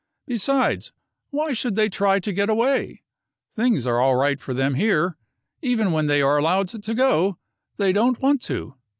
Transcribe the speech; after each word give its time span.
Besides, 0.25 0.93
why 1.29 1.53
should 1.53 1.75
they 1.75 1.87
try 1.87 2.19
to 2.21 2.33
get 2.33 2.49
away? 2.49 3.03
Things 3.55 3.85
are 3.85 3.99
all 3.99 4.15
right 4.15 4.39
for 4.41 4.51
them 4.51 4.73
here. 4.73 5.15
Even 5.61 5.91
when 5.91 6.07
they 6.07 6.23
are 6.23 6.39
allowed 6.39 6.69
to 6.69 6.95
go 6.95 7.37
they 7.77 7.93
don't 7.93 8.19
want 8.19 8.41
to." 8.45 8.73